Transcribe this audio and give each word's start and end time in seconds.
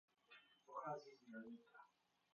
Pochází 0.65 1.15
z 1.15 1.25
Mělníka. 1.27 1.79